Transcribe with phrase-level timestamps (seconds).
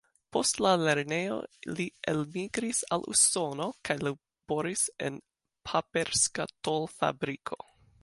[0.35, 1.35] Post la lernejo
[1.79, 5.23] li elmigris al Usono kaj laboris en
[5.71, 7.65] paperskatol-fabriko.